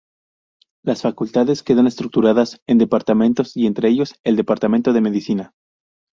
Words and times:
Las 0.83 1.03
Facultades 1.03 1.61
quedan 1.61 1.85
estructuradas 1.85 2.59
en 2.65 2.79
Departamentos 2.79 3.55
y 3.55 3.67
entre 3.67 3.87
ellos, 3.89 4.15
el 4.23 4.35
Departamento 4.35 4.93
de 4.93 5.01
Medicina. 5.01 5.53